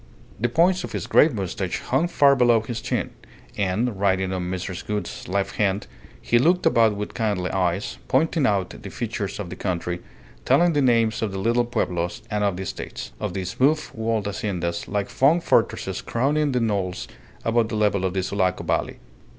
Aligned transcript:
The 0.39 0.49
points 0.49 0.83
of 0.83 0.93
his 0.93 1.05
grey 1.05 1.27
moustache 1.27 1.79
hung 1.79 2.07
far 2.07 2.35
below 2.35 2.61
his 2.61 2.81
chin, 2.81 3.11
and, 3.55 3.99
riding 3.99 4.33
on 4.33 4.49
Mrs. 4.49 4.83
Gould's 4.87 5.27
left 5.27 5.57
hand, 5.57 5.85
he 6.19 6.39
looked 6.39 6.65
about 6.65 6.95
with 6.95 7.13
kindly 7.13 7.51
eyes, 7.51 7.99
pointing 8.07 8.47
out 8.47 8.71
the 8.81 8.89
features 8.89 9.39
of 9.39 9.51
the 9.51 9.55
country, 9.55 9.99
telling 10.43 10.73
the 10.73 10.81
names 10.81 11.21
of 11.21 11.31
the 11.31 11.37
little 11.37 11.65
pueblos 11.65 12.23
and 12.31 12.43
of 12.43 12.57
the 12.57 12.63
estates, 12.63 13.11
of 13.19 13.35
the 13.35 13.45
smooth 13.45 13.79
walled 13.93 14.25
haciendas 14.25 14.87
like 14.87 15.21
long 15.21 15.39
fortresses 15.39 16.01
crowning 16.01 16.51
the 16.51 16.59
knolls 16.59 17.07
above 17.45 17.67
the 17.69 17.75
level 17.75 18.03
of 18.03 18.15
the 18.15 18.23
Sulaco 18.23 18.63
Valley. 18.63 18.97